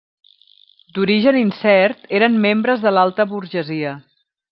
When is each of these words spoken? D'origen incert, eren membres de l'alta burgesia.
D'origen 0.95 1.37
incert, 1.41 2.07
eren 2.21 2.39
membres 2.47 2.81
de 2.87 2.95
l'alta 2.95 3.27
burgesia. 3.35 3.93